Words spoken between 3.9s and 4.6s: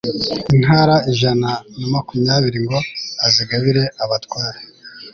abatware